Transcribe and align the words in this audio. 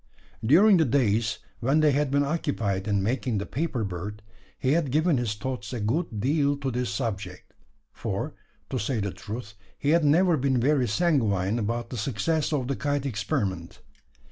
During 0.43 0.77
the 0.77 0.85
days 0.85 1.37
when 1.59 1.79
they 1.81 1.91
had 1.91 2.09
been 2.09 2.23
occupied 2.23 2.87
in 2.87 3.03
making 3.03 3.37
the 3.37 3.45
paper 3.45 3.83
bird, 3.83 4.23
he 4.57 4.71
had 4.71 4.89
given 4.89 5.17
his 5.17 5.35
thoughts 5.35 5.73
a 5.73 5.79
good 5.79 6.19
deal 6.19 6.57
to 6.57 6.71
this 6.71 6.89
subject; 6.89 7.53
for, 7.93 8.33
to 8.71 8.79
say 8.79 8.99
the 8.99 9.11
truth, 9.13 9.53
he 9.77 9.91
had 9.91 10.03
never 10.03 10.37
been 10.37 10.59
very 10.59 10.87
sanguine 10.87 11.59
about 11.59 11.91
the 11.91 11.97
success 11.97 12.51
of 12.51 12.67
the 12.67 12.75
kite 12.75 13.05
experiment. 13.05 13.81